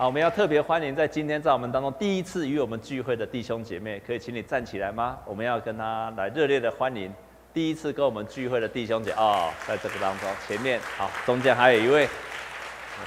[0.00, 5.18] 好，我们要特别欢迎在今天在我们当中第一次与我们聚会的弟兄姐妹，可以请你站起来吗？
[5.26, 7.12] 我们要跟他来热烈的欢迎
[7.52, 12.08] 第一次跟我们聚会的弟兄姐哦，在这个当中前面好，中间还有一位，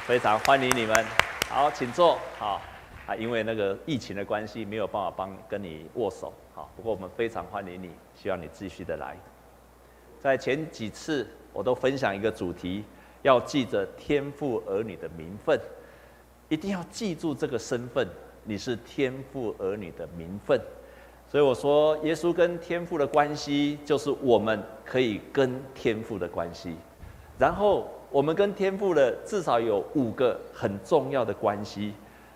[0.05, 1.03] 非常欢迎你们。
[1.49, 2.19] 好，请坐。
[2.37, 2.61] 好
[3.07, 6.31] 啊，因为那个疫情的关系，没有办法帮跟你握手。
[6.53, 9.17] 好，不过我们非常欢迎你，希望你继续的来。
[10.19, 12.83] 在前几次我都分享一个主题，
[13.23, 15.59] 要记着天父儿女的名分。
[16.53, 18.07] 一定要记住这个身份，
[18.43, 20.61] 你是天父儿女的名分。
[21.27, 26.75] 所以我说，耶稣跟天父的关系，就是我们可以跟天父的关系。
[27.39, 31.91] 然后，我们跟天父的至少有五个很重要的关系，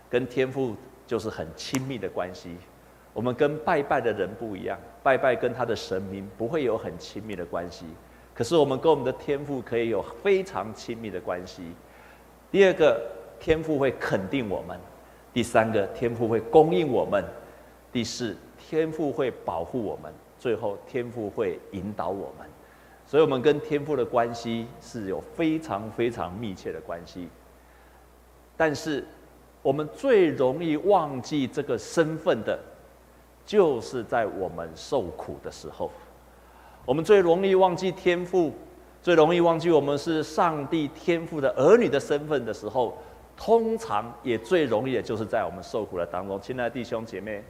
[0.09, 0.75] 跟天父
[1.05, 2.57] 就是很亲密的关系。
[3.13, 7.85] 我们跟拜拜的人不一样，拜拜跟他的神明不会有很亲密的关系。
[8.33, 11.61] 可是，我们跟我们的天父可以有非常亲密的关系。
[12.51, 12.99] 第二个。
[13.39, 14.79] 天父会肯定我们，
[15.33, 17.23] 第三个，天父会供应我们，
[17.91, 22.47] 第四，天父会保护我们，最后天父会引导我们，
[23.05, 27.29] 所以，我们跟天父的关系是有非常非常密切的关系。
[28.55, 29.05] 但是，
[29.61, 32.59] 我们最容易忘记这个身份的，
[33.45, 35.91] 就是在我们受苦的时候，
[36.85, 38.51] 我们最容易忘记天赋，
[39.01, 42.97] 最容易忘记我们是上帝天赋的儿女的身份的时候。
[43.37, 47.43] 通常也最容易的就是在我们受苦的当中，亲爱的弟兄姐妹，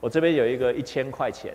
[0.00, 1.54] 我这边有一个一千块钱，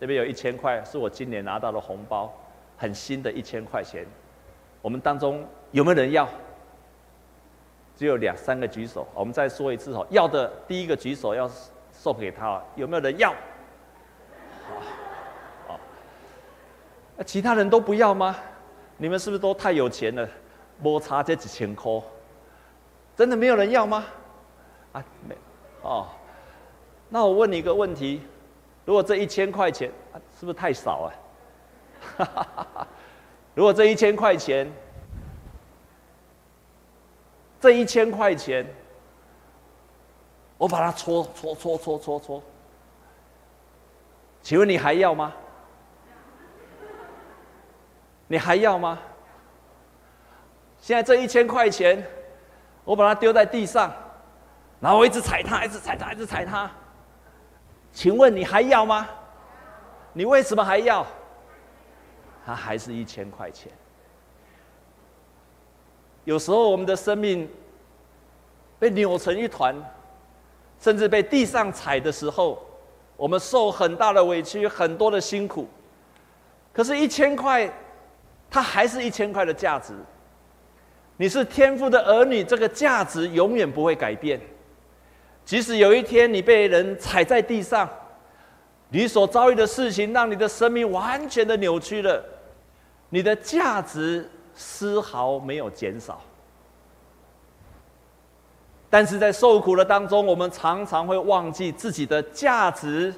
[0.00, 2.32] 这边有一千块是我今年拿到的红包，
[2.78, 4.06] 很新的一千块钱。
[4.80, 6.26] 我们当中有没有人要？
[7.94, 9.06] 只有两三个举手。
[9.14, 11.48] 我们再说一次哦，要的第一个举手要
[11.92, 13.30] 送给他，有没有人要？
[14.66, 14.80] 好，
[15.68, 15.80] 好，
[17.16, 18.34] 那其他人都不要吗？
[18.96, 20.28] 你们是不是都太有钱了？
[20.80, 21.92] 摩擦这几千块。
[23.16, 24.04] 真的没有人要吗？
[24.92, 25.36] 啊，没，
[25.82, 26.08] 哦，
[27.08, 28.20] 那我问你一个问题：
[28.84, 31.10] 如果这一千块钱，啊，是不是太少
[32.18, 32.88] 啊？
[33.54, 34.70] 如果这一千块钱，
[37.60, 38.66] 这一千块钱，
[40.58, 42.42] 我把它搓搓搓搓搓搓，
[44.42, 45.32] 请问你还要吗？
[48.26, 48.98] 你还要吗？
[50.80, 52.04] 现在这一千块钱。
[52.84, 53.92] 我把它丢在地上，
[54.80, 56.70] 然后我一直踩它，一直踩它，一直踩它。
[57.92, 59.08] 请问你还要吗？
[60.12, 61.06] 你为什么还要？
[62.44, 63.72] 它还是一千块钱。
[66.24, 67.48] 有时候我们的生命
[68.78, 69.74] 被扭成一团，
[70.78, 72.62] 甚至被地上踩的时候，
[73.16, 75.68] 我们受很大的委屈，很多的辛苦。
[76.72, 77.72] 可是，一千块，
[78.50, 79.94] 它还是一千块的价值。
[81.16, 84.40] 你是天父的儿女，这个价值永远不会改变。
[85.44, 87.88] 即使有一天你被人踩在地上，
[88.88, 92.24] 你所遭遇的事情让你的生命完全的扭曲了，
[93.10, 96.20] 你的价值丝毫没有减少。
[98.90, 103.14] 但是在受苦的当中，我们常常会忘记自己的价值，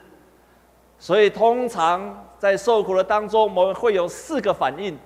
[0.98, 4.98] 所以通常在受苦的当中，我们会有四个反应。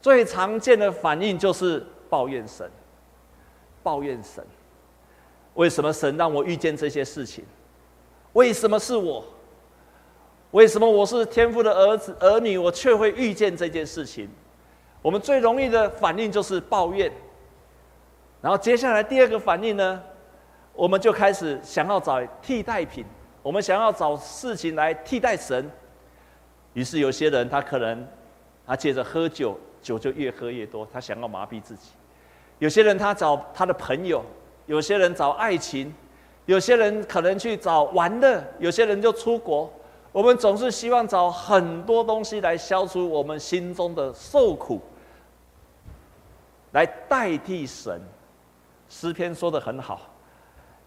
[0.00, 2.70] 最常见的反应就是抱怨神，
[3.82, 4.44] 抱怨神，
[5.54, 7.44] 为什么神让我遇见这些事情？
[8.32, 9.24] 为什么是我？
[10.52, 14.28] 为什么我是天父的儿子儿女，我却会遇见这件事情？
[15.02, 17.12] 我们最容易的反应就是抱怨，
[18.40, 20.02] 然后接下来第二个反应呢，
[20.72, 23.04] 我们就开始想要找替代品，
[23.42, 25.70] 我们想要找事情来替代神，
[26.72, 28.06] 于是有些人他可能
[28.66, 29.58] 他借着喝酒。
[29.82, 31.90] 酒就越喝越多，他想要麻痹自己。
[32.58, 34.24] 有些人他找他的朋友，
[34.66, 35.92] 有些人找爱情，
[36.46, 39.72] 有些人可能去找玩乐，有些人就出国。
[40.12, 44.80] 我们总是希望找很多东西来消除我们心中的受苦，
[46.72, 48.00] 来代替神。
[48.88, 50.00] 诗篇说得很好，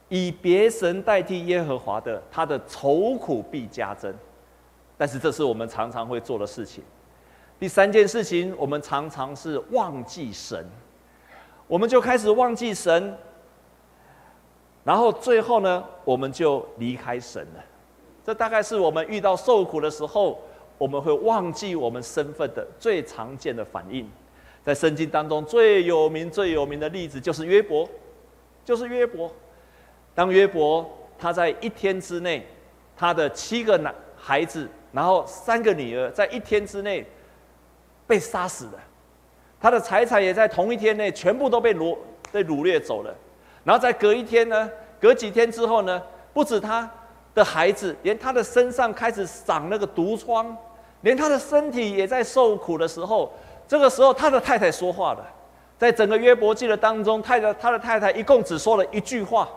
[0.10, 4.13] 以别神代替耶和华的，他的愁苦必加增。
[4.98, 6.84] 但是这是我们常常会做的事情。
[7.63, 10.68] 第三件事情，我们常常是忘记神，
[11.65, 13.18] 我们就开始忘记神，
[14.83, 17.63] 然后最后呢，我们就离开神了。
[18.25, 20.42] 这大概是我们遇到受苦的时候，
[20.77, 24.12] 我们会忘记我们身份的最常见的反应。
[24.65, 27.88] 在圣经当中最有名、最有名的例子就是约伯，
[28.65, 29.31] 就是约伯。
[30.13, 30.86] 当约伯
[31.18, 32.45] 他在一天之内，
[32.94, 37.07] 他的七个男孩子，然后三个女儿，在一天之内。
[38.13, 38.74] 被杀死了，
[39.60, 41.98] 他的财产也在同一天内全部都被掳
[42.31, 43.12] 被掳掠走了。
[43.63, 44.69] 然后在隔一天呢，
[45.01, 46.00] 隔几天之后呢，
[46.31, 46.88] 不止他
[47.33, 50.56] 的孩子，连他的身上开始长那个毒疮，
[51.01, 53.33] 连他的身体也在受苦的时候，
[53.68, 55.25] 这个时候他的太太说话了。
[55.80, 59.50] 在整个约伯记的当中，太太他的太太一共只说了一句话，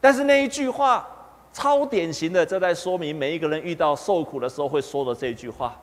[0.00, 1.06] 但是那一句话
[1.52, 5.78] 超典型的，这在说明每一个人遇到受苦的时候会说的这一句话。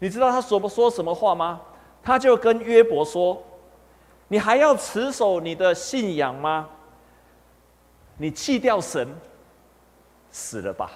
[0.00, 1.60] 你知道他说不说什么话吗？
[2.02, 3.40] 他就跟约伯说
[4.28, 6.68] ：“你还要持守你的信仰吗？
[8.16, 9.06] 你弃掉神，
[10.30, 10.90] 死了吧。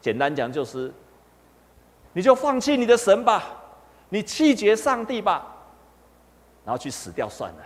[0.00, 0.92] 简单讲就是，
[2.12, 3.44] 你就放弃你的神吧，
[4.08, 5.56] 你弃绝上帝吧。”
[6.64, 7.58] 然后去死掉算了。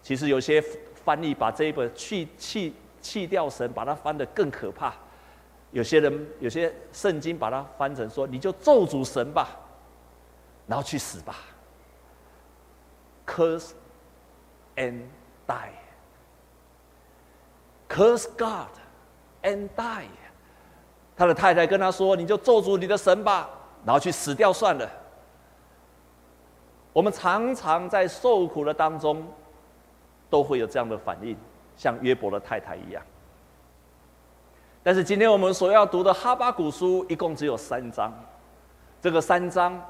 [0.00, 0.62] 其实有些
[1.04, 4.94] 翻译把这一本去弃弃掉神，把它翻得更可怕。
[5.72, 9.48] 有些人有些圣经把它翻成说：“你就咒诅神吧，
[10.66, 11.36] 然后去死吧。
[13.26, 13.70] ”Curse
[14.76, 15.02] and
[15.46, 15.70] die.
[17.88, 18.70] Curse God
[19.42, 20.08] and die.
[21.16, 23.48] 他的太太跟他说：“你就咒诅你的神吧，
[23.84, 24.90] 然后去死掉算了。”
[26.92, 29.24] 我们常常在受苦的当中，
[30.28, 31.36] 都会有这样的反应，
[31.76, 33.00] 像约伯的太太一样。
[34.82, 38.12] 但是今天我们所要读的哈巴谷书一共只有三章，
[39.00, 39.80] 这个三章，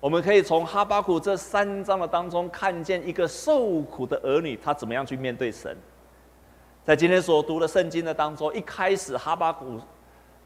[0.00, 5.76] 我们可以从哈巴谷这三章的当中看见一个受苦的儿女，他怎么样去面对神。
[6.84, 9.80] 在今天所读的圣经的当中，一开始哈巴谷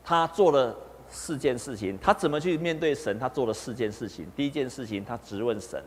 [0.04, 0.76] 他做了。
[1.14, 3.18] 四件事情，他怎么去面对神？
[3.18, 4.26] 他做了四件事情。
[4.34, 5.78] 第一件事情，他质问神；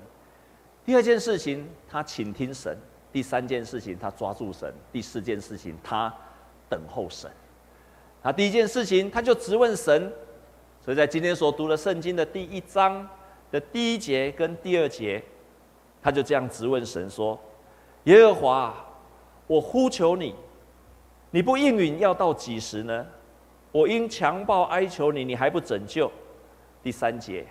[0.85, 2.75] 第二件事情，他倾听神；
[3.11, 6.13] 第三件事情，他抓住神；第四件事情，他
[6.69, 7.31] 等候神。
[8.25, 10.11] 那第一件事情，他就质问神。
[10.83, 13.07] 所以在今天所读的圣经的第一章
[13.51, 15.21] 的第一节跟第二节，
[16.01, 17.39] 他就这样质问神说
[18.05, 18.85] ：“耶和华，
[19.45, 20.33] 我呼求你，
[21.29, 23.05] 你不应允要到几时呢？”
[23.71, 26.11] 我因强暴哀求你，你还不拯救。
[26.81, 27.45] 第三节，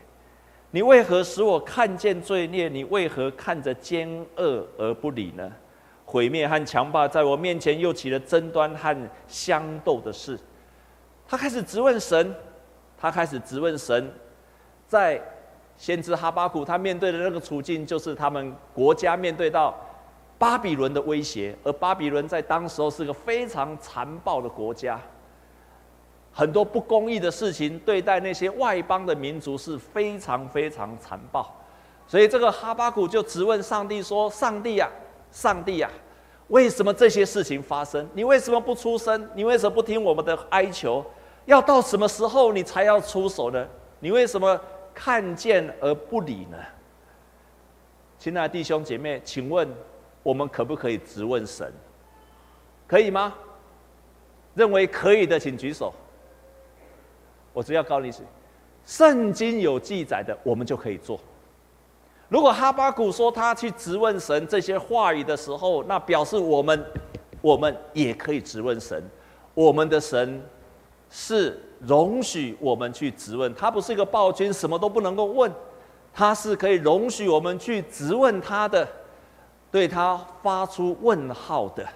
[0.73, 2.69] 你为何使我看见罪孽？
[2.69, 5.53] 你为何看着奸恶而不理呢？
[6.05, 10.37] 毁灭和强暴在我面前又起了争端和相斗的事。
[11.27, 12.35] 他开始质问神，
[12.99, 14.13] 他开始质问神，
[14.87, 15.21] 在
[15.77, 19.75] 先知哈巴谷他面对的那个处境，就是他们国家面对到
[20.39, 25.01] 巴比伦的威胁，而巴比伦在当时候是个非常残暴的国家。
[26.33, 31.49] 很多不公义的事情，对待那些外邦的民族是非常非常残暴，
[32.09, 34.91] 所以这个哈巴谷就质问上帝说：“上帝呀，
[35.31, 35.89] 上帝呀，
[36.49, 38.09] 为什么这些事情发生？
[38.13, 39.29] 你为什么不出声？
[39.35, 41.05] 你为什么不听我们的哀求？
[41.47, 43.67] 要到什么时候你才要出手呢？
[44.01, 44.61] 你为什么
[44.95, 46.57] 看见而不理呢？”
[48.19, 49.69] 亲爱的弟兄姐妹，请问
[50.23, 51.73] 我们可不可以直问神？
[52.87, 53.35] 可以吗？
[54.55, 55.93] 认为可以的，请举手。
[57.53, 58.13] 我只要告诉你，
[58.85, 61.19] 圣经有记载的，我们就可以做。
[62.29, 66.85] 如果哈巴谷说他去质问神这些话语的时候，那表示我们，
[67.41, 69.03] 我们也可以质问神。
[69.55, 70.43] 我们的神
[71.09, 75.53] 是容许我们去质问，他不是一个暴君，什么都不能够问，
[76.13, 78.89] 他是可以容许我们去质问他的，
[79.71, 81.87] 对他发出问号的。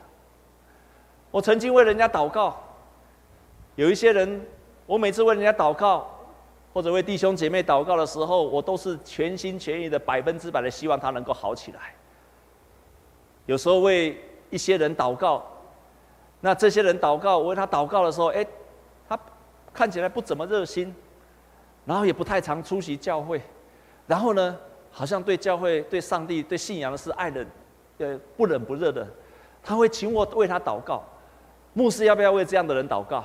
[1.31, 2.57] 我曾经为人家祷告，
[3.77, 4.47] 有一些人。
[4.87, 6.09] 我每次为人家祷告，
[6.73, 11.95] 或者为弟兄姐妹祷告的时候，我都是全心全意的、百分之百的希望他能够好起来。
[13.47, 15.45] 有时候为一些人祷告，
[16.41, 18.47] 那这些人祷告，我为他祷告的时候，哎，
[19.09, 19.19] 他
[19.73, 20.95] 看起来不怎么热心，
[21.85, 23.41] 然后也不太常出席教会，
[24.07, 24.57] 然后呢，
[24.91, 27.47] 好像对教会、对上帝、对信仰的事爱的，
[27.99, 29.07] 呃，不冷不热的。
[29.63, 31.03] 他会请我为他祷告，
[31.73, 33.25] 牧师要不要为这样的人祷告？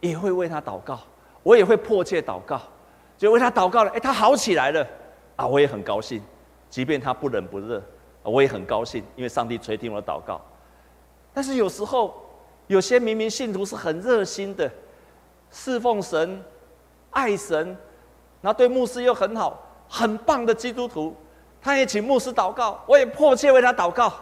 [0.00, 0.98] 也会为他祷告，
[1.42, 2.60] 我也会迫切祷告，
[3.16, 3.90] 就为他祷告了。
[3.92, 4.86] 哎，他好起来了，
[5.36, 6.22] 啊，我也很高兴。
[6.68, 7.82] 即便他不冷不热，
[8.22, 10.40] 我也很高兴，因为上帝垂听我的祷告。
[11.32, 12.14] 但是有时候，
[12.66, 14.70] 有些明明信徒是很热心的，
[15.50, 16.42] 侍奉神、
[17.10, 17.66] 爱神，
[18.42, 21.16] 然后对牧师又很好、很棒的基督徒，
[21.62, 24.12] 他也请牧师祷告，我也迫切为他祷告，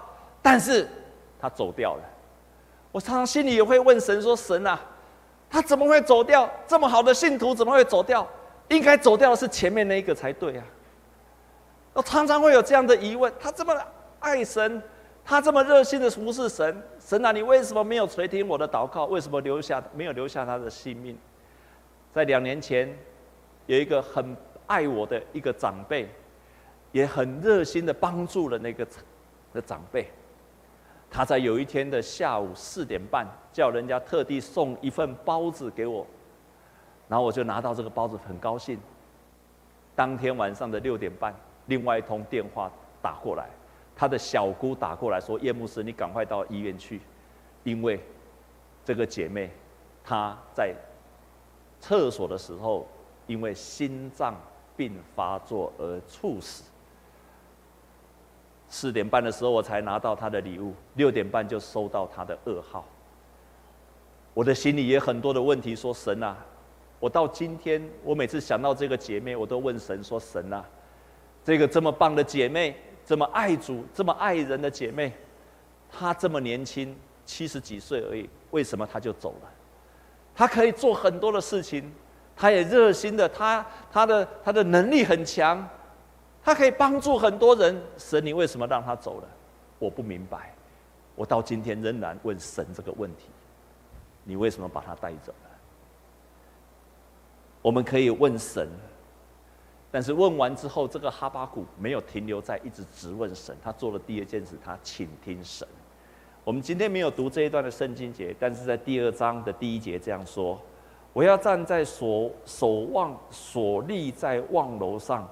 [0.40, 0.88] 但是
[1.40, 2.02] 他走掉了。
[2.92, 4.78] 我常常心里也会问神说：“神啊。”
[5.48, 6.50] 他怎么会走掉？
[6.66, 8.26] 这么好的信徒怎么会走掉？
[8.68, 10.64] 应该走掉的是前面那一个才对啊！
[11.92, 13.72] 我常常会有这样的疑问：他这么
[14.18, 14.82] 爱神，
[15.24, 19.04] 他这么热心的服侍神，神啊，你为什么没有垂听我的祷告？
[19.04, 21.16] 为什么留下没有留下他的性命？
[22.12, 22.92] 在两年前，
[23.66, 24.36] 有一个很
[24.66, 26.08] 爱我的一个长辈，
[26.90, 28.86] 也很热心的帮助了那个
[29.52, 30.10] 的长辈。
[31.08, 33.26] 他在有一天的下午四点半，
[33.56, 36.06] 叫人家特地送一份包子给我，
[37.08, 38.78] 然后我就拿到这个包子，很高兴。
[39.94, 41.34] 当天晚上的六点半，
[41.64, 42.70] 另外一通电话
[43.00, 43.48] 打过来，
[43.96, 47.00] 他的小姑打过来说：“叶牧师，你赶快到医院去，
[47.64, 47.98] 因为
[48.84, 49.50] 这个姐妹
[50.04, 50.74] 她在
[51.80, 52.86] 厕所的时候，
[53.26, 54.34] 因为心脏
[54.76, 56.70] 病发作而猝死。”
[58.68, 62.84] 四点半的时候，我才拿到她的礼物，六点半就收到她的噩耗。
[64.36, 66.36] 我的心里也很多的问题，说神啊。
[67.00, 70.62] 我到今天，我每次想到这个姐妹，我都问神说：“神啊，
[71.42, 75.10] 这个这么棒的姐妹，这么爱主、这么爱人的姐妹，
[75.90, 79.48] 她这么年轻，七十几岁而已，为什么她就走了？
[80.34, 81.90] 她可以做很多的事情，
[82.36, 85.66] 她也热心的，她她的她的能力很强，
[86.44, 87.82] 她可以帮助很多人。
[87.96, 89.28] 神，你为什么让她走了？
[89.78, 90.52] 我不明白。
[91.14, 93.30] 我到今天仍然问神这个问题：
[94.26, 95.32] 你为什么把他带走？”
[97.62, 98.68] 我们可以问神，
[99.90, 105.66] 但是问完之后，这个哈巴谷没有停留在一直直问神，他做了第二件事，他倾听神。
[106.44, 110.56] 我们今天没有读这一段的圣经节，但是在第二章的第一节这样说
[111.12, 115.28] ：“我要站在所守望所立在望楼上，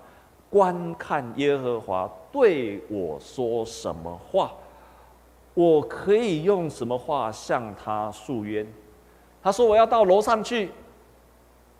[0.50, 4.52] 观看耶和华对我说什么话，
[5.54, 8.66] 我可以用什么话向他诉冤？”
[9.44, 10.72] 他说：“我要到楼上去。”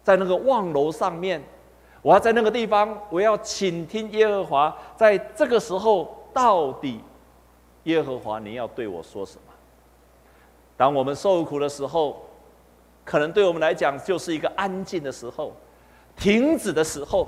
[0.05, 1.43] 在那个望楼上面，
[2.03, 4.77] 我要在那个地方，我要倾听耶和华。
[4.95, 7.01] 在这个时候，到底
[7.85, 9.53] 耶和华你要对我说什么？
[10.77, 12.23] 当我们受苦的时候，
[13.03, 15.55] 可能对我们来讲就是一个安静的时候，
[16.15, 17.27] 停止的时候，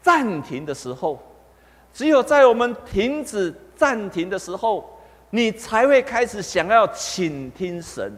[0.00, 1.18] 暂停的时候。
[1.92, 4.88] 只有在我们停止、暂停的时候，
[5.30, 8.16] 你才会开始想要倾听神。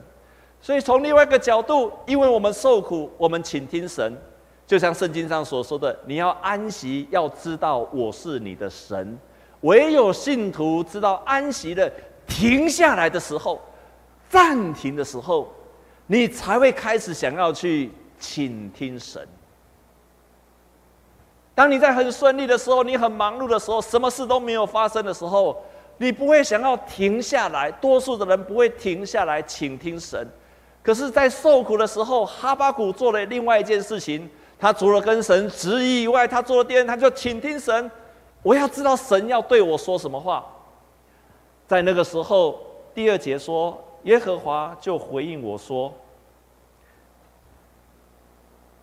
[0.67, 4.21] 所以，从另外一个角度，因为我们受苦，我们倾听神，
[4.67, 9.17] 就像圣经上所说的：“你要安息，要知道我是你的神。”
[9.63, 11.89] 唯有信徒知道安息的
[12.27, 13.61] 停下来的时候，
[14.29, 15.47] 暂停的时候，
[16.09, 19.25] 你才会开始想要去倾听神。
[21.55, 25.63] 当你在很顺利的时候，你很忙碌的时候，什么事都没有发生的时候，
[25.99, 27.71] 你不会想要停下来。
[27.71, 30.29] 多数的人不会停下来倾听神。
[30.87, 34.31] 可是，在受苦的时候，哈巴谷做了另外一件事情。
[34.57, 37.91] 他除了跟神质疑以外，他做了第二，他就倾听神。
[38.41, 40.47] 我要知道神要对我说什么话。
[41.67, 42.61] 在那个时候，
[42.95, 45.93] 第二节说，耶和华就回应我说：“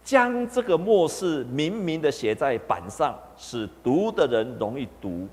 [0.04, 5.26] 将这个末世明明的写在板上，使读的人容易读。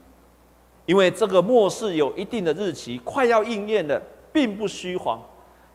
[0.86, 4.00] 因为这个末世有一定的日期，快要应验了，
[4.32, 5.20] 并不虚谎。”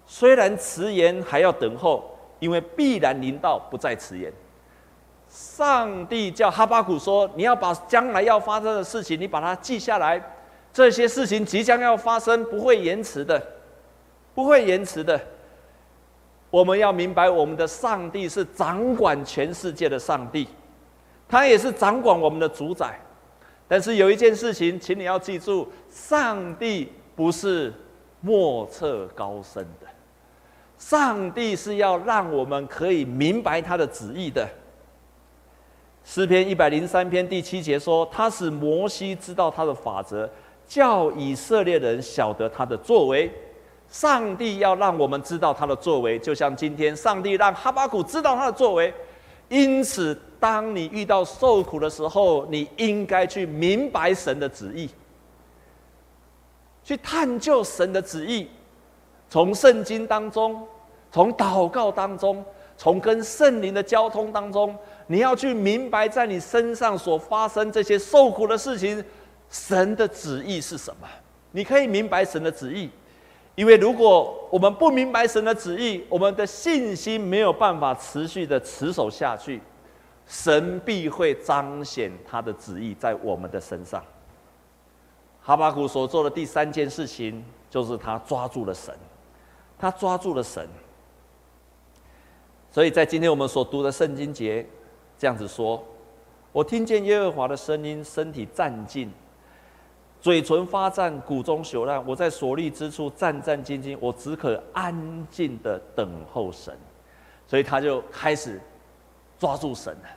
[0.08, 4.32] 虽然迟延还要等候，因为必然临到，不再迟延。
[5.28, 10.22] 上帝叫哈巴谷说：“你要把将来要发生的事情，你把它记下来。
[10.72, 13.42] 这些事情即将要发生，不会延迟的，
[14.34, 15.20] 不会延迟的。
[16.50, 20.48] 我们要明白，我们的上帝是掌管全世界的上帝，
[21.28, 23.00] 他也是掌管我们的主宰。
[23.68, 27.74] 但是有一件事情，请你要记住：上帝不是
[28.22, 29.88] 莫测高深的。”
[30.78, 34.48] 上帝是要让我们可以明白他的旨意的。
[36.04, 40.30] 诗篇一百零三篇第七节说：“他使摩西知道他的法则，
[40.68, 43.32] 叫以色列人晓得他的作为。”
[43.88, 48.94] 上帝要让我们知道他的作为，就像今天上帝让哈巴谷知道他的作为。
[49.48, 54.90] 因此，当你遇到受苦的时候，你应该去明白神的旨意，
[56.84, 58.50] 去探究神的旨意，
[59.36, 60.66] 从圣经当中。
[61.12, 62.44] 从祷告当中，
[62.78, 64.74] 从跟圣灵的交通当中，
[65.08, 69.04] 你要去明白，在你身上所发生这些受苦的事情，
[69.50, 71.08] 神的旨意是什么？
[71.52, 72.90] 你可以明白神的旨意，
[73.56, 79.62] 因为如果我们不明白神的旨意，我们的信心没有办法持续的持守下去，
[80.26, 84.02] 神必会彰显他的旨意在我们的身上。
[85.42, 88.94] 哈巴谷所做的第三件事情，就是他抓住了神，
[89.86, 90.68] 他抓住了神。
[92.72, 94.66] 所以在今天我们所读的圣经节，
[95.16, 95.84] 这样子说：
[96.52, 99.08] 我听见耶和华的声音，身体战兢，
[100.20, 102.04] 嘴唇发颤，骨中朽烂。
[102.08, 106.76] 我在所立之处战战兢兢，我只可安静的等候神。
[107.46, 108.60] 所以他就开始
[109.38, 110.10] 抓住神了。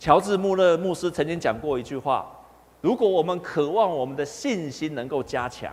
[0.00, 2.28] 乔治穆勒牧师曾经讲过一句话：
[2.80, 5.72] 如果我们渴望我们的信心能够加强，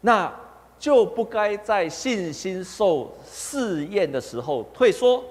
[0.00, 0.32] 那
[0.78, 5.24] 就不该在信心受试验的时候退缩，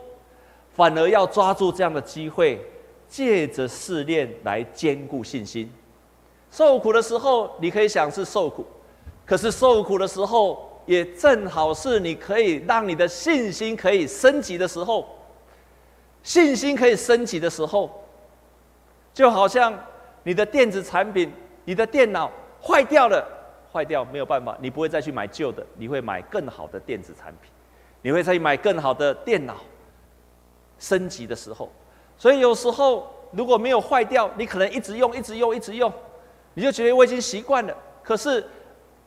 [0.74, 2.60] 反而要抓住这样的机会，
[3.07, 5.72] 借着试炼来坚固信心。
[6.51, 8.65] 受苦的时候，你可以想是受苦，
[9.25, 15.07] 可是受苦的时候，也正好是你可以让你的信心可以升级的时候。
[16.24, 17.88] 信心可以升级的时候，
[19.13, 19.77] 就好像
[20.24, 21.31] 你的电子产品、
[21.65, 22.31] 你的电脑
[22.63, 23.24] 坏掉了，
[23.75, 27.51] 坏掉没有办法，你不会再去买旧的，你会买更好的电子产品，
[28.01, 29.58] 你会再去买更好的电脑。
[30.79, 31.70] 升级的时候，
[32.17, 35.91] 所以有时候如果没有坏掉，你可能一直用、一直用、一直用，
[36.53, 37.75] 你就觉得我已经习惯了。
[38.01, 38.46] 可是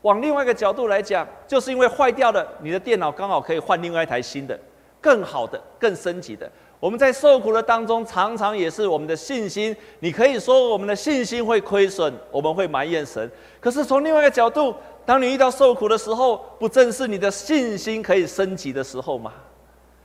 [0.03, 4.59] 往另外一个角度来讲，就是因为坏掉了，你的电脑刚好可以换另外一台新的、
[5.01, 6.51] 更好的、更升级的。
[6.81, 9.77] 我们在受苦的当中，常常也是我们的信心。
[9.99, 13.29] 你可以说我们的信心会亏损，我们会埋怨神。
[13.59, 14.73] 可是从另外一个角度，
[15.05, 19.33] 当你遇到受苦的时候，不正是你的信心可以升级的时候吗？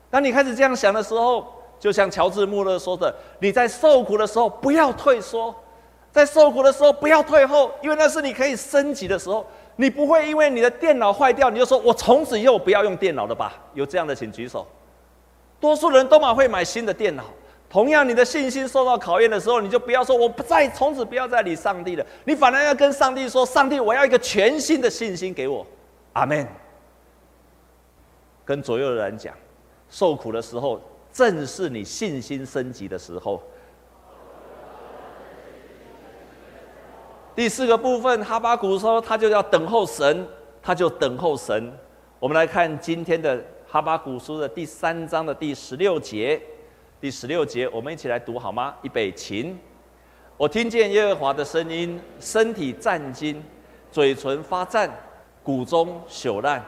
[0.09, 1.45] 当你开始这样想的时候，
[1.79, 5.53] 就像乔治·穆勒说的：“你在受苦的时候不要退缩，
[6.11, 9.45] 在受苦的时候不要退后，因为那是你可以升级的时候。
[9.75, 13.53] 你不会因为你的电脑坏掉，你就说我从此以后不要用电脑了吧？
[13.73, 14.65] 有这样的，请举手。”
[15.63, 17.23] 多数人都嘛会买新的电脑。
[17.69, 25.65] 同样，你的信心受到考验的时候，你就不要说“我不再从此不要再理上帝了”，你反而要跟上帝说：“上帝，我要一个全新的信心给我。”
[26.11, 26.45] 阿门。
[28.43, 29.33] 跟左右的人讲，
[29.89, 30.81] 受苦的时候
[31.13, 33.41] 正是你信心升级的时候。
[37.33, 40.27] 第四个部分，哈巴谷说他就要等候神，
[40.61, 41.71] 他就等候神。
[42.19, 43.41] 我们来看今天的。
[43.73, 46.39] 哈巴古书的第三章的第十六节，
[47.01, 48.75] 第十六节，我们一起来读好吗？
[48.83, 49.57] 预备起。
[50.37, 53.35] 我听见耶和华的声音，身体战兢，
[53.91, 54.87] 嘴唇发颤，
[55.41, 56.63] 骨中朽烂。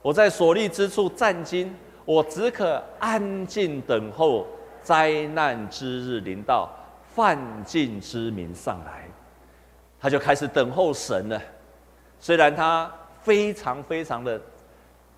[0.00, 1.68] 我在所立之处战兢，
[2.06, 4.46] 我只可安静等候
[4.80, 6.70] 灾难之日临到，
[7.14, 9.06] 犯境之民上来。
[10.00, 11.38] 他就开始等候神了，
[12.18, 14.40] 虽然他非常非常的。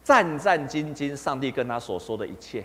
[0.09, 2.65] 战战兢兢，上帝跟他所说的一切，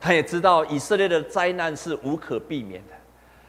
[0.00, 2.94] 他也知道以色列的灾难是无可避免的。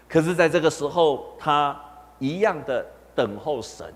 [0.09, 1.79] 可是，在这个时候，他
[2.19, 3.87] 一样的等候神，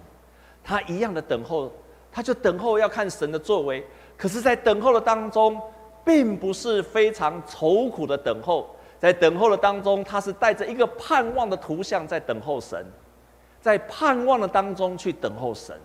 [0.63, 1.69] 他一样的等候，
[2.13, 3.86] 他就等候要看神的作为。
[4.15, 5.62] 可是，在等候的当中，
[6.06, 12.86] 并不是非常愁苦的等候，在等候的当中，他是带着一个盼望的图像在等候神，
[13.60, 15.78] 在盼望的当中去等候神。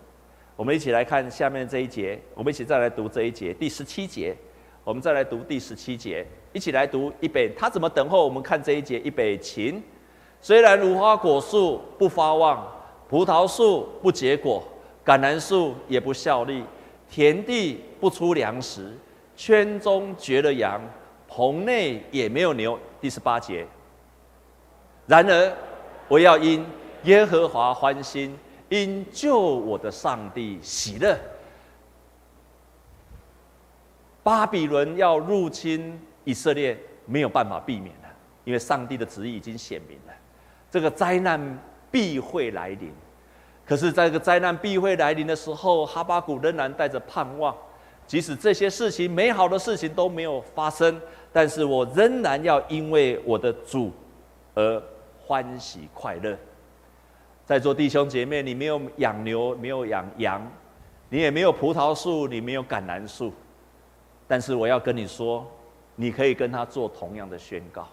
[0.61, 4.37] 我们一起来看下面这一节，我们一起再来读这一节，第十七节。
[4.85, 7.51] 我们再来读第十七节，一起来读一遍。
[7.57, 8.23] 他怎么等候？
[8.23, 9.83] 我们看这一节，预备起。
[10.43, 12.71] 虽然无花果树不发旺，
[13.09, 14.63] 葡萄树不结果，
[15.03, 16.63] 橄榄树也不效力，
[17.11, 18.95] 田地不出粮食，
[19.35, 20.79] 圈中绝了羊，
[21.27, 22.79] 棚内也没有牛。
[23.01, 23.67] 第十八节。
[25.07, 25.53] 然而，
[26.07, 26.63] 我要因
[27.05, 28.39] 耶和华欢心。
[28.71, 31.19] 因救我的上帝喜乐，
[34.23, 38.09] 巴比伦要入侵以色列没有办法避免了，
[38.45, 40.15] 因为上帝的旨意已经显明了，
[40.71, 41.59] 这个灾难
[41.91, 42.93] 必会来临。
[43.67, 47.57] 可是，在这个灾难必会来临的时候，哈巴谷仍然带着盼望，
[48.07, 51.01] 即使这些事情美好的事情都没有发生，
[51.33, 53.93] 但是我仍然要因为我的主
[54.55, 54.83] 而
[55.25, 56.37] 欢喜快乐。
[57.51, 60.41] 在座弟兄姐妹，你没有养牛，没有养羊，
[61.09, 63.33] 你也没有葡萄树，你没有橄榄树，
[64.29, 65.45] 但是我要跟你说，
[65.97, 67.89] 你可以跟他做同样的宣告，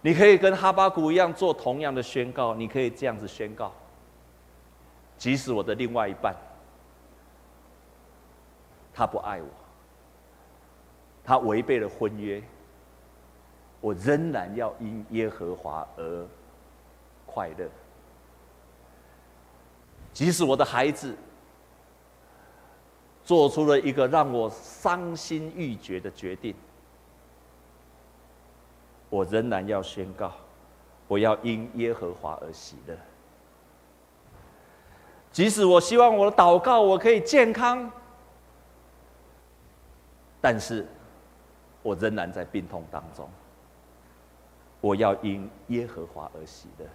[0.00, 3.72] 你可以跟哈巴谷一样做同样的宣告，你可以这样子宣告：
[5.16, 6.34] 即使我的另外一半，
[8.92, 9.46] 他不爱我，
[11.22, 12.42] 他违背了婚约，
[13.80, 16.26] 我仍然要因耶和华而
[17.24, 17.70] 快乐。
[20.14, 21.14] 即使我的孩子
[23.24, 26.54] 做出了一个让我伤心欲绝的决定，
[29.10, 30.32] 我仍然要宣告，
[31.08, 32.96] 我要因耶和华而喜乐。
[35.32, 37.90] 即使我希望我的祷告我可以健康，
[40.40, 40.86] 但是
[41.82, 43.28] 我仍然在病痛当中，
[44.80, 46.86] 我要因耶和华而喜乐。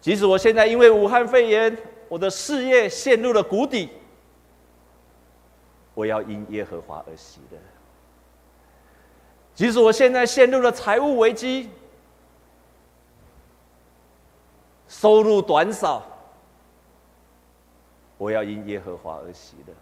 [0.00, 1.76] 即使我现在因为武汉肺炎，
[2.08, 3.90] 我的事业陷入了谷底，
[5.92, 7.58] 我要因耶和华而喜乐。
[9.54, 11.68] 即使我现在陷入了财务危机，
[14.86, 16.02] 收入短少，
[18.16, 19.74] 我要因耶和华而喜乐。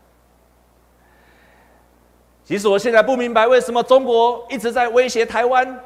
[2.42, 5.78] 即使我现在不明白为什么中国一直在威胁台湾，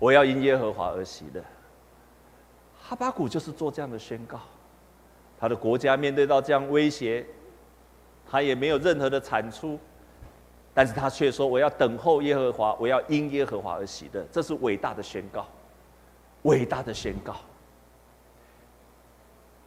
[0.00, 1.40] 我要因耶和华而喜乐。
[2.86, 4.38] 哈巴谷就是做这样的宣告，
[5.38, 7.24] 他的国家面对到这样威胁，
[8.30, 9.78] 他也没有任何的产出，
[10.74, 15.46] 但是他却说：“我要等候耶和华，我要因耶和华而喜乐。”这是伟大的宣告，
[16.42, 17.36] 伟大的宣告。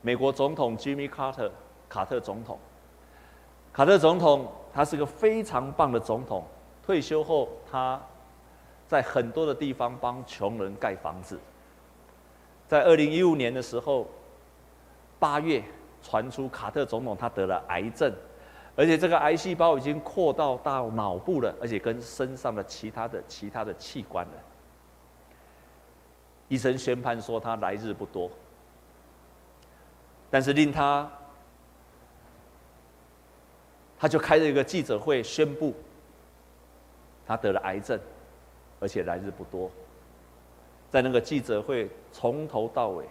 [0.02, 1.52] 美国总统吉米·卡特，
[1.90, 2.60] 卡特总统，
[3.74, 6.46] 卡特总统，他是个非常棒的总统。
[6.86, 8.00] 退休后，他
[8.88, 11.40] 在很多的地方帮穷人盖房子。
[12.68, 14.08] 在二零一五年的时候，
[15.20, 15.64] 八月
[16.04, 18.14] 传出卡特总统他得了癌症，
[18.76, 24.34] 而且这个癌细胞已经扩到到脑部了，而且跟身上的其他的其他的器官了。
[26.50, 28.30] 医生宣判说他来日不多，
[30.30, 31.10] 但是令他，
[33.98, 35.74] 他就开了一个记者会宣布，
[37.26, 38.00] 他得了癌症，
[38.80, 39.72] 而且来日不多。
[40.90, 43.04] 在那个记者会从头到尾，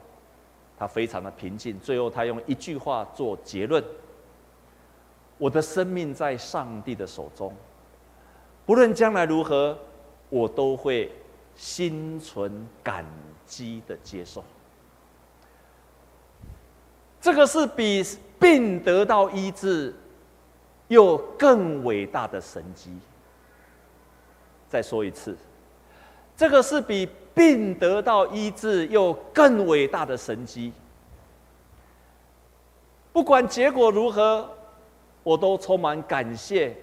[0.79, 1.79] 他非常的平静。
[1.79, 3.85] 最后，他用一句话做结论
[5.37, 7.55] ：“我的生命在上帝的手中，
[8.65, 9.79] 不论将来如何，
[10.31, 11.12] 我都会
[11.55, 13.05] 心存感
[13.45, 14.43] 激的接受。”
[17.21, 18.03] 这个是比
[18.41, 19.95] 病得到医治
[20.89, 22.91] 又更伟大的神迹。
[24.71, 25.37] 再说一次，
[26.35, 27.07] 这个是比。
[27.37, 30.72] 并得到医治，又更伟大的神迹。
[33.12, 34.49] 不管结果如何，
[35.22, 36.75] 我都充满感谢，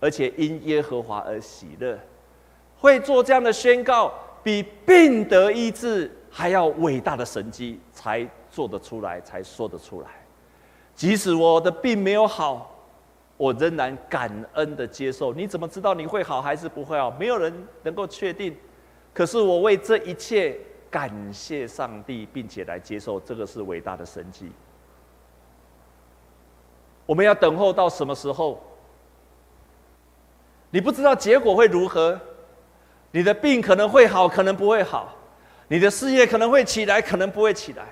[0.00, 1.96] 而且因耶和华而喜乐。
[2.76, 4.12] 会做这样的宣告，
[4.42, 10.08] 比并得医治还要伟大的神迹，才做得出来，才说得出来。
[10.96, 12.76] 即使我的病没有好，
[13.36, 15.32] 我仍然感恩的接受。
[15.32, 17.08] 你怎么知道你会好还是不会好？
[17.12, 18.56] 没有人能够确定。
[19.12, 20.58] 可是我为这一切
[20.90, 24.50] 感谢上帝，并且来接受这个是伟大的神迹。
[27.04, 28.62] 我们要等候到什么时候？
[30.70, 32.18] 你不知道结果会如何，
[33.10, 35.08] 你的病可能会好，可能不会好；
[35.68, 37.84] 你的事业可能会起来，可能不会起来；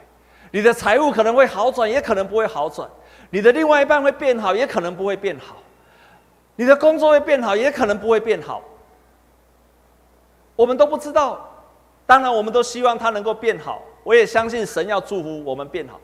[0.51, 2.89] 你的财务可能会好转，也可能不会好转；
[3.29, 5.57] 你的另外一半会变好，也可能不会变好；
[6.57, 8.63] 你的工作会变好，也可能不会变好。
[10.61, 11.41] 我们都不知道，
[12.05, 13.81] 当然我们都希望他能够变好。
[14.05, 15.99] 我也相信神要祝福我们变好，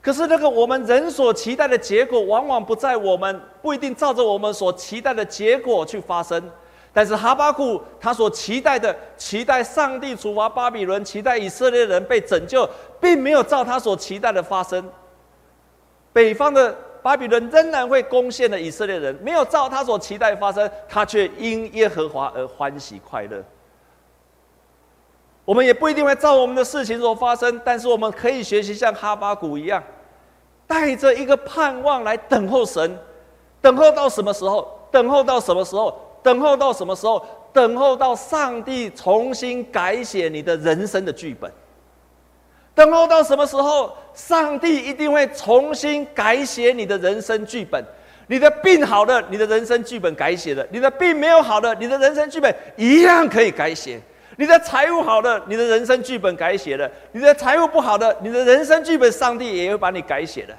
[0.00, 6.42] 可是那个我们人所期待的结果，往往不在我们，不一定照着我们所期待的结果去发生。
[6.90, 12.66] 但是哈巴谷他所期待的，期待上帝处罚巴比伦，期待以色列人被拯救，
[12.98, 14.82] 并没有照他所期待的发生。
[16.14, 23.44] 北方的巴比伦仍然会攻陷了以色列人，没有照他所期待发生，他却因耶和华而欢喜快乐。
[25.48, 29.82] 我们也不一定会照我们的事情所发生，但是我们可以学习像哈巴谷一样，
[30.66, 32.98] 带着一个盼望来等候神，
[33.62, 34.70] 等候到什么时候？
[34.90, 35.98] 等候到什么时候？
[36.22, 37.24] 等候到什么时候？
[37.50, 41.50] 等候到上帝重新改写你的人生的剧本。
[42.74, 43.90] 等候到什么时候？
[44.12, 47.82] 上帝一定会重新改写你的人生剧本。
[48.26, 53.98] 你的病好了，你的人生剧本改写了；你的病没有好了，你的人生剧本一样可以改写。
[54.38, 60.54] 你的财务好了，你的人生剧本改写了；你的财务不好的，你的人生剧本，上帝也会把你改写了。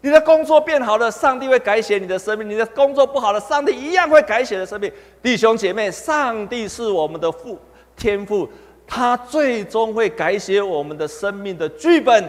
[0.00, 4.92] 你的工作变好了，上帝会改写你的生命；你的工作不好了，上帝一样会改写的生命。
[5.22, 7.56] 弟兄姐妹，上帝是我们的父
[7.94, 8.50] 天父，
[8.88, 12.28] 他最终会改写我们的生命的剧本，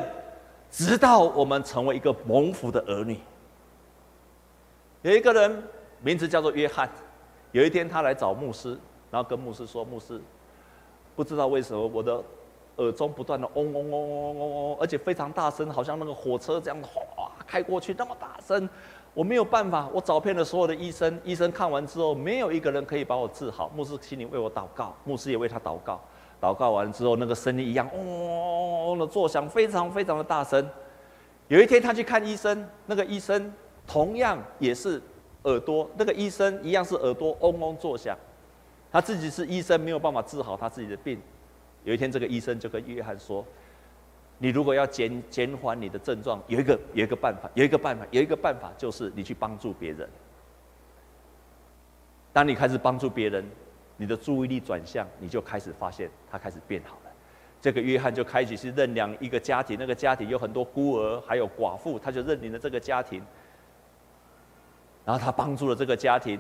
[0.70, 3.20] 直到我们成为一个蒙福的儿女。
[5.02, 5.64] 有一个人
[6.02, 6.88] 名字叫做约翰，
[7.52, 8.78] 有一天他来找牧师，
[9.10, 10.22] 然后跟牧师说：“牧师。”
[11.22, 12.20] 不知道为什么我的
[12.78, 18.68] 耳中不断的嗡嗡嗡嗡嗡嗡，而且非常大声，好像那个火车这样哗开过去那么大声，
[19.14, 19.88] 我没有办法。
[19.94, 23.70] 我找遍了所有的医生，医生看完之后，没有一个人可以把我治好。
[23.76, 26.02] 牧师心里为我祷告，牧师也为他祷告。
[26.42, 30.68] 祷告完之后，那个声音一样嗡嗡嗡嗡的作响，非常非常的大声。
[31.50, 33.54] 有一天他去看医生，那个医生
[33.86, 35.00] 同样也是
[35.44, 38.18] 耳朵，那个医生一样是耳朵嗡嗡作响。
[38.92, 41.20] 他自己是医生，没有办法治好他自己的病。
[41.84, 43.46] 有一天，这个医生就跟约翰说
[44.38, 50.10] ：“你如果要减减缓你的症状，有一个有一个办法，有一个办法，有一个办法，就是你去帮助别人。
[52.34, 53.44] 当你开始帮助别人，
[53.96, 57.12] 你的注意力转向，你就开始发现他开始变好了。
[57.62, 63.24] 这个约翰就开始去认养一个家庭，那个家庭有很多孤儿，还有寡妇，他就认领了这个家庭。
[65.06, 66.40] 然后他帮助了这个家庭。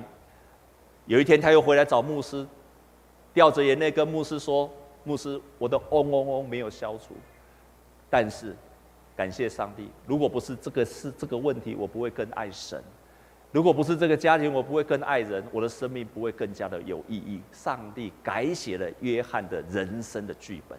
[1.06, 2.46] 有一天他又回来找牧师，
[3.34, 4.70] 掉着眼泪跟牧师说
[5.04, 7.16] ：“牧师，我的嗡嗡嗡没有消除，
[8.10, 8.56] 但是
[9.16, 12.80] 感谢上帝，如果不是这个是这个问题，我不会更爱神；
[13.52, 17.42] 如果不是这个家庭，我不会更爱人，我的生命不会更加的有意义。
[17.52, 20.78] 上帝改写了约翰的人生的剧本。”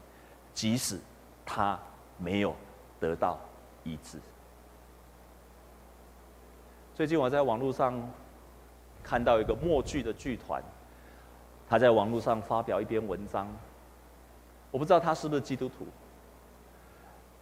[0.54, 0.98] 即使
[1.46, 1.80] 他
[2.18, 2.54] 没有
[3.00, 3.40] 得到
[3.84, 4.18] 医治。
[6.94, 7.98] 最近我在网络上
[9.02, 10.62] 看到一个默剧的剧团，
[11.68, 13.48] 他在网络上发表一篇文章，
[14.70, 15.86] 我不知道他是不是基督徒。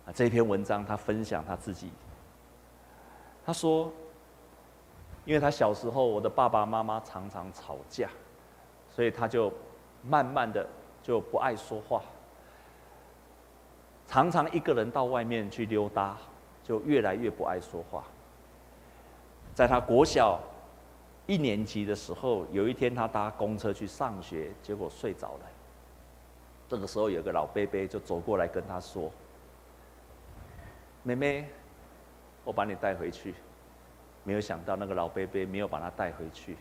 [0.07, 1.90] 啊，这篇文章他分享他自己，
[3.44, 3.92] 他说，
[5.27, 8.09] 因为他小时候我的爸爸妈妈常常吵架，
[8.88, 9.53] 所以他就
[10.03, 10.66] 慢慢的
[11.03, 12.03] 就不爱说话。
[14.07, 16.16] 常常一个人到外面去溜达，
[16.64, 18.03] 就越来越不爱说话。
[19.55, 20.40] 在他国小
[21.26, 25.46] 一年级的时候，有一天他搭公车去上学，结果睡着了。
[26.68, 29.11] 这个时候有个老伯伯就走过来跟他说
[31.02, 31.48] ：“妹妹，
[32.44, 33.35] 我把你带回去。”
[34.22, 36.56] 没有想到那个老伯伯没有把他带回去，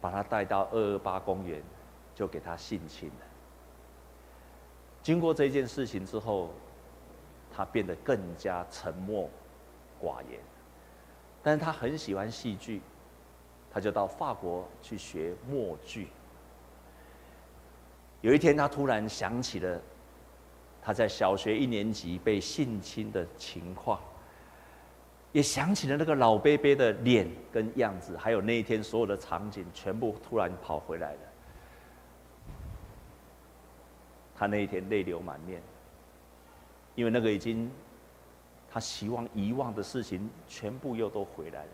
[0.00, 1.60] 把他带到二二八公园，
[2.14, 3.26] 就给他性侵了。
[5.02, 6.50] 经过这件事情之后，
[7.52, 9.28] 他变得更加沉默
[10.00, 10.38] 寡言。
[11.42, 12.80] 但是他很喜欢戏剧，
[13.72, 16.08] 他就到法国去学默剧。
[18.20, 19.80] 有一天，他突然想起了
[20.82, 24.00] 他在小学一年级被性侵的情况，
[25.32, 31.18] 也想起了那个老伯伯的脸跟样子，还有那一天所有的场景，全部突然跑回来了。
[34.34, 35.62] 他那一天泪流满面，
[36.94, 37.70] 因为那个已经
[38.70, 41.70] 他希望遗忘的事情，全部又都回来了，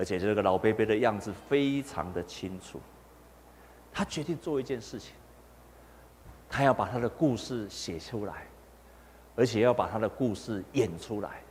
[0.00, 2.80] 而且这个老伯伯的样子非常的清楚。
[3.92, 5.12] 他决定做一件事情，
[6.48, 8.46] 他要把他的故事写出来，
[9.36, 11.42] 而且要把他的故事演出来。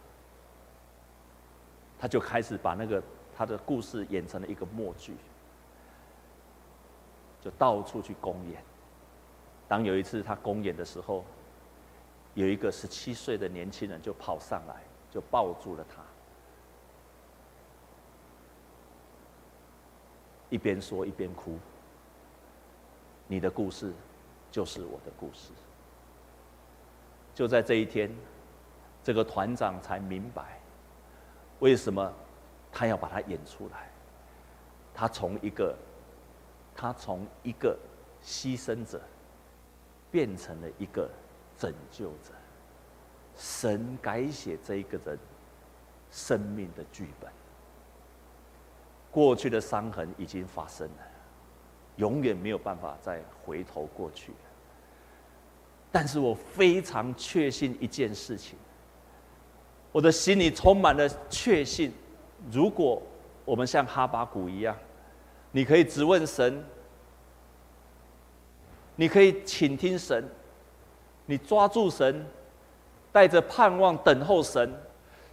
[1.99, 3.03] 他就开始把那个
[3.37, 5.13] 他的故事演成了一个默剧，
[7.39, 8.63] 就到处去公演。
[9.67, 11.23] 当有一次他公演的时候，
[12.33, 14.81] 有一个十七岁的年轻人就跑上来，
[15.11, 16.01] 就抱住了他，
[20.49, 21.57] 一边说一边哭。
[23.27, 23.93] 你的故事
[24.51, 25.51] 就是我的故事。
[27.33, 28.13] 就在这一天，
[29.03, 30.59] 这个团长才明白，
[31.59, 32.13] 为什么
[32.71, 33.89] 他要把它演出来。
[34.93, 35.75] 他从一个，
[36.75, 37.77] 他从一个
[38.23, 39.01] 牺牲者。
[40.11, 41.07] 变成了一个
[41.55, 42.33] 拯救者，
[43.37, 45.19] 神改写这一个人
[46.09, 47.31] 生命的剧本。
[49.11, 51.03] 过去的伤痕已经发生了，
[51.97, 54.31] 永远没有办法再回头过去。
[55.91, 58.57] 但是我非常确信一件事情，
[59.91, 61.91] 我的心里充满了确信：
[62.51, 63.01] 如果
[63.45, 64.75] 我们像哈巴谷一样，
[65.51, 66.63] 你可以质问神。
[68.95, 70.27] 你可以倾听神，
[71.25, 72.25] 你抓住神，
[73.13, 74.69] 带着盼望等候神，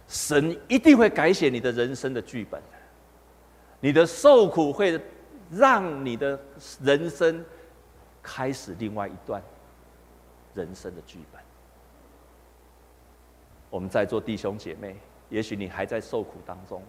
[0.07, 2.61] 神一定会改写你的人生的剧本。
[3.79, 4.99] 你的受苦会
[5.51, 6.39] 让你的
[6.81, 7.43] 人生
[8.21, 9.41] 开始另外一段
[10.53, 11.41] 人生的剧本。
[13.69, 14.95] 我们在座弟兄姐妹，
[15.29, 16.81] 也许你还在受苦当中，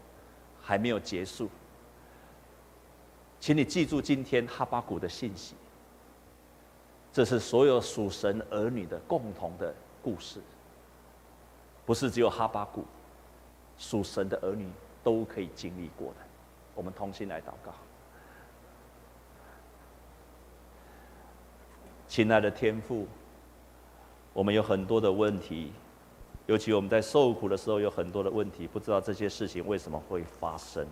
[0.61, 1.51] 还没有结束，
[3.39, 5.55] 请你记住今天哈巴谷的信息。
[7.13, 10.41] 这是所有属神儿女的共同的故事，
[11.85, 12.85] 不是只有哈巴谷，
[13.77, 14.69] 属神的儿女
[15.03, 16.28] 都可以经历过的。
[16.79, 17.75] 我们同心来祷告，
[22.07, 23.09] 亲爱的天父，
[24.33, 25.73] 我们有很多的问题，
[26.47, 30.87] 尤其我们在受苦的时候有很多的问题，不知道这些事情为什么会发生，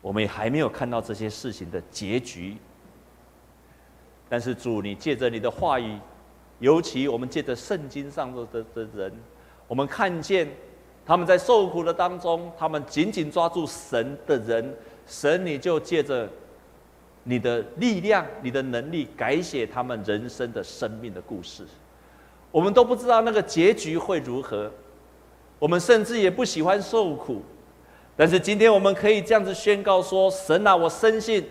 [0.00, 2.56] 我们也还没有看到这些事情的结局。
[4.28, 5.98] 但是主，你借着你的话语，
[6.60, 9.12] 尤其我们借着圣经上的的的人，
[9.66, 10.48] 我们看见
[11.10, 14.72] 他们在受苦的当中，他们紧紧抓住神的人，
[15.08, 16.28] 神你就借着
[17.24, 21.64] 你的力量、你的能力，改写他们人生的生命的故事。
[22.52, 24.70] 我们都不知道那个结局会如何，
[25.58, 27.42] 我们甚至也不喜欢受苦，
[28.16, 31.44] 但是今天我们可以这样子宣告说：神啊，我深信，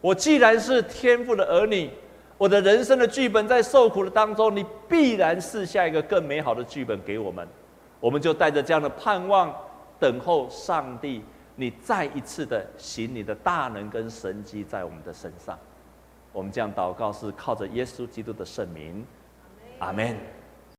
[0.00, 1.88] 我既然是天父的儿女。
[2.38, 7.46] 我的人生的剧本在受苦的当中，你必然赐下一个更美好的剧本给我们。
[8.06, 9.52] 我们就带着这样的盼望，
[9.98, 11.24] 等候上帝，
[11.56, 15.58] 你再一次的行你的大能跟神迹在我们的身上。
[16.32, 19.04] 我们这样祷告是靠着耶稣基督的圣名，
[19.80, 20.16] 阿门。